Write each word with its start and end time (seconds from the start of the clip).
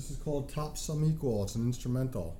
This 0.00 0.12
is 0.12 0.16
called 0.16 0.48
Top 0.48 0.78
Some 0.78 1.04
Equal. 1.04 1.44
It's 1.44 1.56
an 1.56 1.66
instrumental. 1.66 2.34